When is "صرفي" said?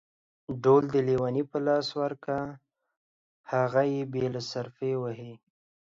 4.51-4.93